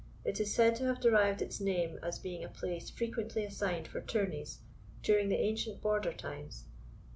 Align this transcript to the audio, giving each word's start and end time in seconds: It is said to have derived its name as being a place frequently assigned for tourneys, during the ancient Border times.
It 0.25 0.39
is 0.39 0.51
said 0.51 0.75
to 0.77 0.85
have 0.85 0.99
derived 0.99 1.43
its 1.43 1.61
name 1.61 1.99
as 2.01 2.17
being 2.17 2.43
a 2.43 2.49
place 2.49 2.89
frequently 2.89 3.45
assigned 3.45 3.87
for 3.87 4.01
tourneys, 4.01 4.57
during 5.03 5.29
the 5.29 5.37
ancient 5.39 5.79
Border 5.79 6.11
times. 6.11 6.65